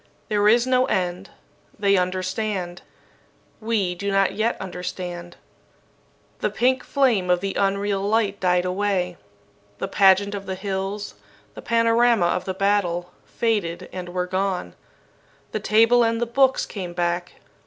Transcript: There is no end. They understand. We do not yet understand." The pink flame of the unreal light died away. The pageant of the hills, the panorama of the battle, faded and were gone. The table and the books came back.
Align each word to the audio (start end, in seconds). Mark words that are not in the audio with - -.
There 0.29 0.47
is 0.47 0.65
no 0.65 0.87
end. 0.87 1.29
They 1.77 1.95
understand. 1.95 2.81
We 3.59 3.93
do 3.93 4.09
not 4.11 4.33
yet 4.33 4.59
understand." 4.59 5.37
The 6.39 6.49
pink 6.49 6.83
flame 6.83 7.29
of 7.29 7.39
the 7.39 7.53
unreal 7.53 8.01
light 8.01 8.39
died 8.39 8.65
away. 8.65 9.17
The 9.77 9.87
pageant 9.87 10.33
of 10.33 10.47
the 10.47 10.55
hills, 10.55 11.13
the 11.53 11.61
panorama 11.61 12.25
of 12.25 12.45
the 12.45 12.55
battle, 12.55 13.11
faded 13.25 13.89
and 13.93 14.09
were 14.09 14.25
gone. 14.25 14.73
The 15.51 15.59
table 15.59 16.03
and 16.03 16.19
the 16.19 16.25
books 16.25 16.65
came 16.65 16.93
back. 16.93 17.33